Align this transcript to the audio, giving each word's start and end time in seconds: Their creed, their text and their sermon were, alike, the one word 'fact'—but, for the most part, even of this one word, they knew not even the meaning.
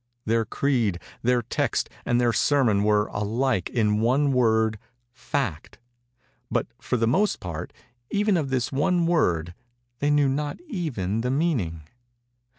Their 0.25 0.45
creed, 0.45 0.99
their 1.21 1.43
text 1.43 1.87
and 2.07 2.19
their 2.19 2.33
sermon 2.33 2.81
were, 2.83 3.05
alike, 3.13 3.69
the 3.71 3.83
one 3.93 4.31
word 4.33 4.79
'fact'—but, 5.13 5.79
for 6.81 6.97
the 6.97 7.05
most 7.05 7.39
part, 7.39 7.71
even 8.09 8.35
of 8.35 8.49
this 8.49 8.71
one 8.71 9.05
word, 9.05 9.53
they 9.99 10.09
knew 10.09 10.27
not 10.27 10.59
even 10.67 11.21
the 11.21 11.29
meaning. 11.29 11.83